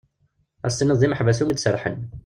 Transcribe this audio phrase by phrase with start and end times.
[0.65, 1.99] Ad as-tiniḍ d imeḥbas iwumi d-serḥen.